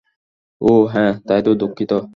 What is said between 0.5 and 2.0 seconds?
ও হ্যাঁ, তাই তো, দুঃখিত!